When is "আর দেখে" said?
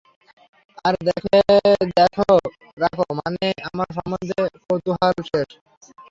0.85-1.37